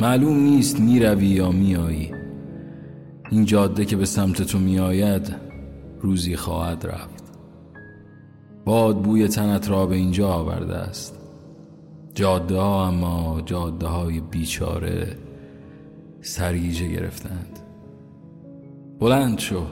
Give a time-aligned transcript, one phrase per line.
[0.00, 2.12] معلوم نیست می‌روی یا میایی.
[3.30, 5.34] این جاده که به سمت تو میآید
[6.00, 7.24] روزی خواهد رفت.
[8.64, 11.18] باد بوی تنت را به اینجا آورده است.
[12.14, 15.16] جاده ها اما جاده های بیچاره
[16.20, 17.58] سرگیجه گرفتند.
[19.00, 19.62] بلند شو.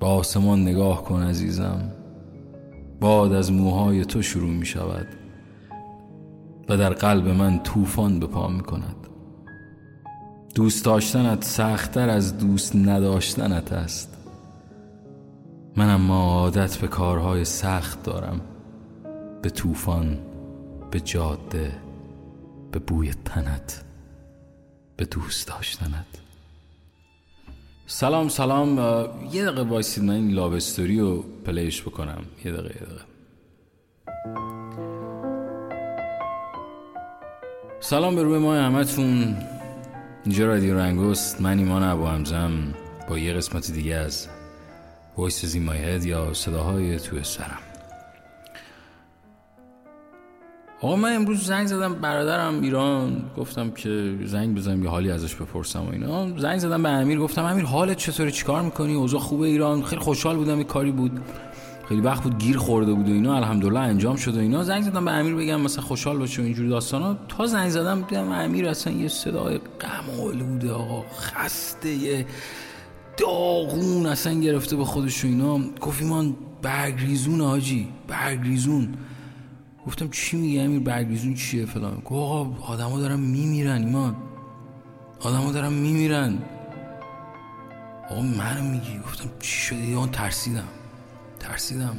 [0.00, 1.92] به آسمان نگاه کن عزیزم.
[3.00, 5.06] باد از موهای تو شروع می شود
[6.68, 9.07] و در قلب من طوفان به پا می کند
[10.58, 14.16] دوست داشتنت سختتر از دوست نداشتنت است.
[15.76, 18.40] من اما عادت به کارهای سخت دارم.
[19.42, 20.18] به طوفان
[20.90, 21.72] به جاده
[22.72, 23.84] به بوی تنت
[24.96, 26.06] به دوست داشتنت.
[27.86, 28.78] سلام سلام.
[29.32, 32.22] یه دقیقه وایسید من این لاوستوری رو پلیش بکنم.
[32.44, 33.04] یه دقیقه یه دقیقه.
[37.80, 39.36] سلام به روی ماه همتون.
[40.28, 41.40] اینجا رادیو رنگوست.
[41.40, 42.50] من ایمان ابو همزم
[43.08, 44.28] با یه قسمت دیگه از
[45.16, 47.58] Voices In My Head یا صداهای توی سرم.
[50.80, 53.30] آقا من امروز زنگ زدم برادرم ایران.
[53.36, 56.38] گفتم که زنگ بزنم یه حالی ازش بپرسم و اینا.
[56.38, 57.18] زنگ زدم به امیر.
[57.18, 61.20] گفتم امیر حالت چطوری؟ چیکار می‌کنی؟ اوضاع خوبه ایران؟ خیلی خوشحال بودم یه کاری بود.
[61.88, 64.64] خیلی وقت بود گیر خورده بود و اینا الحمدلله انجام شد و اینا.
[64.64, 67.18] زنگ زدم به امیر بگم مثلا خوشحال باشه اینجوری داستانا.
[67.28, 72.26] تا زنگ زدم دیدم امیر اصلا یه صدای غم آلوده آقا خسته یه
[73.16, 75.58] داغون اصلا گرفته به خودش و اینا.
[75.80, 78.94] گفت ایمان برگریزون آجی برگریزون.
[79.86, 84.16] گفتم چی میگه امیر؟ برگریزون چیه فلان؟ گفت آقا آدما دارن میمیرن ایمان.
[85.20, 86.38] آدما دارن میمیرن.
[88.10, 90.68] آقا من میگی؟ گفتم چی شده؟ ایمان ترسیدم.
[91.40, 91.96] ترسیدم.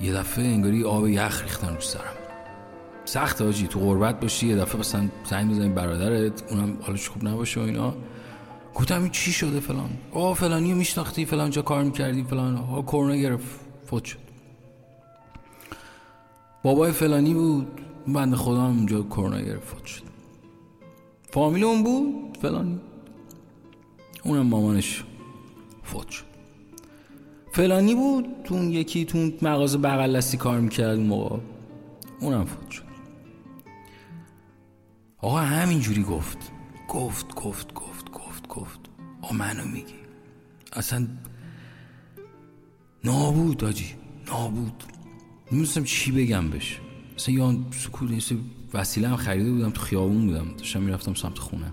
[0.00, 2.16] یه دفعه انگاری آب یخ ریختن رو سرم.
[3.04, 7.60] سخت آجی تو غربت باشی یه دفعه مثلا زنگ بزنی برادرت اونم حالش خوب نباشه
[7.60, 7.94] و اینا.
[8.74, 12.56] گفتم این چی شده فلان؟ آه فلانی میشناختی فلان جا کار می‌کردی فلان.
[12.56, 14.18] آه کرونا گرفت فوت شد.
[16.62, 20.02] بابای فلانی بود بنده خدا هم اونجا کرونا گرفت فوت شد.
[21.30, 22.80] فامیل اون بود فلانی.
[24.24, 25.04] اونم مامانش
[25.82, 26.31] فوت شد.
[27.52, 31.38] فلانی بود تو اون یکی تو مغازه بغل دستی کار می‌کرد اون موقع.
[32.20, 32.82] اونم فوت شد.
[35.18, 36.38] آقا همینجوری گفت.
[36.88, 38.80] گفت گفت گفت گفت گفت.
[39.22, 39.94] آقا منو میگی.
[40.72, 41.06] اصلا
[43.04, 43.94] نابود آجی
[44.28, 44.84] نابود.
[45.52, 46.80] نمیستم چی بگم بهش.
[47.16, 48.10] مثلا یا سکوت
[48.74, 50.56] وسیله هم خریده بودم تو خیابون بودم.
[50.56, 51.72] داشتم می‌رفتم سمت خونه.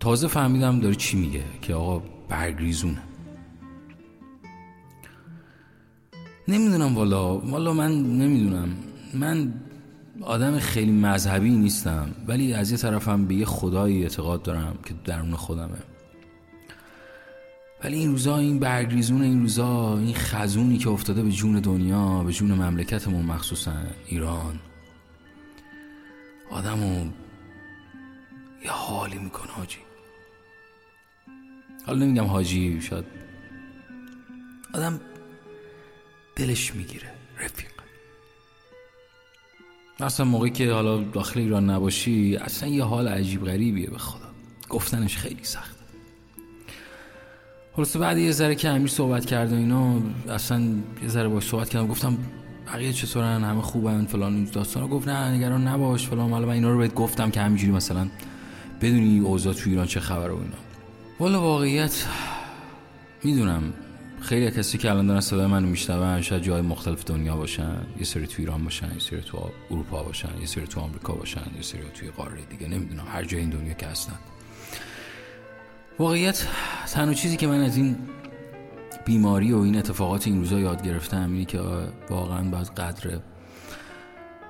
[0.00, 3.02] تازه فهمیدم داره چی میگه که آقا برگریزونه.
[6.48, 8.68] نمی‌دونم والا والا من نمی‌دونم.
[9.14, 9.54] من
[10.22, 15.34] آدم خیلی مذهبی نیستم ولی از یه طرفم به یه خدایی اعتقاد دارم که درون
[15.34, 15.78] خودمه.
[17.84, 22.32] ولی این روزا این برگریزون این روزا این خزونی که افتاده به جون دنیا به
[22.32, 23.72] جون مملکتمون مخصوصا
[24.06, 24.58] ایران.
[26.50, 27.04] آدمو
[28.64, 29.78] یه حالی می‌کنه حاجی
[31.88, 33.04] حالا نمیگم حاجی شاید
[34.74, 35.00] آدم
[36.36, 37.10] دلش می‌گیره
[37.40, 37.68] رفیق.
[40.00, 44.28] اصلا موقعی که حالا داخل ایران نباشی اصلا یه حال عجیب غریبیه به خدا.
[44.68, 45.76] گفتنش خیلی سخت.
[47.72, 50.62] خلاصه بعد یه ذره که امیر صحبت کرد و اینا اصلا
[51.02, 52.18] یه ذره باش صحبت کردم گفتم
[52.66, 54.88] بقیه چطورن همه خوبن فلان این داستانا.
[54.88, 58.08] گفت نه نگران نباش فلان حالا من اینا رو بهت گفتم که همینجوری مثلا
[58.80, 60.67] بدونی اوضاع تو ایران چه خبره و اینا.
[61.20, 62.06] والا واقعیت
[63.24, 63.72] می‌دونم
[64.20, 68.26] خیلی کسی که الان دارن صدای منو میشنون شاید جای مختلف دنیا باشن یه سری
[68.26, 71.80] تو ایران باشن یه سری تو اروپا باشن یه سری تو آمریکا باشن یه سری
[71.94, 74.18] توی قاره دیگه نمی‌دونم هر جای این دنیا که هستن.
[75.98, 76.46] واقعیت
[76.92, 77.96] تنها چیزی که من از این
[79.04, 81.60] بیماری و این اتفاقات این روزا یاد گرفتم اینه که
[82.10, 83.20] واقعا باید قدر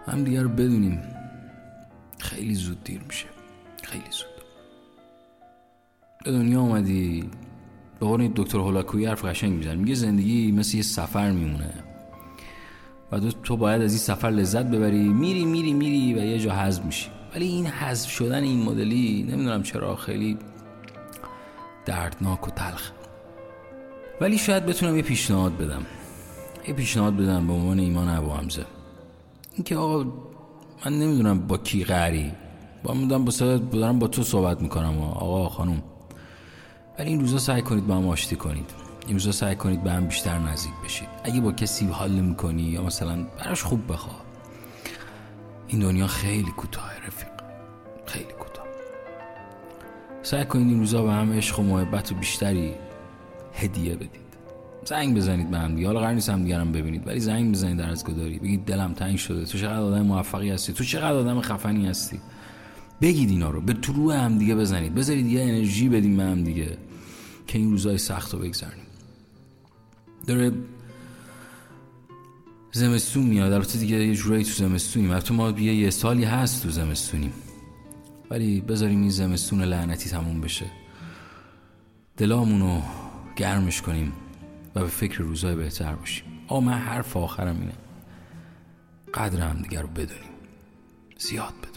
[0.06, 1.02] هم دیگر رو بدونیم.
[2.18, 3.26] خیلی زود دیر میشه.
[3.82, 4.37] خیلی زود.
[6.24, 7.30] به دنیا اومدی
[8.00, 9.74] به قول دکتر هولاکویی حرف قشنگ می‌زنه.
[9.74, 11.74] میگه زندگی مثل یه سفر میمونه.
[13.12, 15.08] و تو باید از این سفر لذت ببری.
[15.08, 17.08] میری میری میری و یه جا حذف میشی.
[17.34, 20.38] ولی این حذف شدن این مدلی نمی‌دونم چرا خیلی
[21.86, 22.90] دردناک و تلخ.
[24.20, 25.86] ولی شاید بتونم یه پیشنهاد بدم.
[26.68, 28.64] یه پیشنهاد بدم به عنوان ایمان ابو حمزه.
[29.54, 30.04] اینکه آقا
[30.86, 32.32] من نمی‌دونم با کی قری
[32.82, 35.00] با می‌دونم با دارم با تو صحبت می‌کنم.
[35.00, 35.82] آقا خانم.
[36.98, 38.70] ولی این روزا سعی کنید با هم آشتی کنید.
[39.06, 41.08] این روزا سعی کنید به هم بیشتر نزدیک بشید.
[41.24, 44.14] اگه با کسی حال می‌کنی یا مثلا براش خوب بخوا
[45.66, 47.28] این دنیا خیلی کوتاه رفیق.
[48.06, 48.64] خیلی کوتاه.
[50.22, 52.74] سعی کنید این روزا به هم عشق و محبت و بیشتری
[53.52, 54.28] هدیه بدید.
[54.84, 55.86] زنگ بزنید به هم دیگه.
[55.86, 58.38] حالا قرار نیست هم دیگرم ببینید ولی زنگ بزنید در از گداری.
[58.38, 59.44] بگید دلم تنگ شده.
[59.44, 62.20] تو چقدر آدم موفقی هستی؟ تو چقدر آدم خفنی هستی؟
[63.00, 63.60] بگید اینا رو.
[63.60, 64.94] به تو روح هم دیگه بزنید.
[64.94, 66.78] بذارید یه انرژی بدیم به هم دیگه
[67.46, 68.82] که این روزای سخت رو بگذاریم
[70.26, 70.52] داره
[72.72, 73.52] زمستون میاد.
[73.52, 75.10] البته دیگه یه جورایی تو زمستونیم.
[75.10, 77.32] البته ما بیا یه سالی هست تو زمستونیم.
[78.30, 80.66] ولی بذاریم این زمستون لعنتی تموم بشه.
[82.16, 82.82] دلامونو
[83.36, 84.12] گرمش کنیم
[84.74, 86.24] و به فکر روزای بهتر باشیم.
[86.48, 87.74] آه من حرف آخرم اینه.
[89.14, 90.30] قدر هم دیگر رو بدونیم.
[91.18, 91.67] زیاد بدونیم.